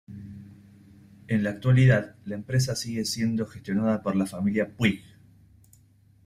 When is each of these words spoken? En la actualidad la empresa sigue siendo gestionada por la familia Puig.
En 1.27 1.43
la 1.43 1.51
actualidad 1.51 2.15
la 2.25 2.33
empresa 2.33 2.75
sigue 2.75 3.05
siendo 3.05 3.45
gestionada 3.45 4.01
por 4.01 4.15
la 4.15 4.25
familia 4.25 4.67
Puig. 4.75 5.03